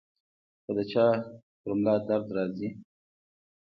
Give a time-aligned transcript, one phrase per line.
[0.63, 1.05] کۀ د چا
[1.61, 2.69] پۀ ملا درد راځي-